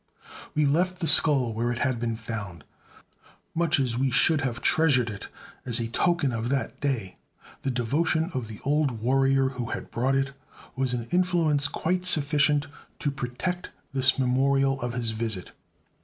[0.55, 2.63] We left the skull where it had been found.
[3.53, 5.27] Much as we should have treasured it
[5.63, 7.17] as a token of that day,
[7.61, 10.31] the devotion of the old warrior who had brought it
[10.75, 12.65] was an influence quite sufficient
[12.97, 15.51] to protect this memorial of his visit.